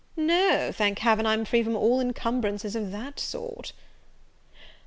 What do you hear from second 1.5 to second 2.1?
from all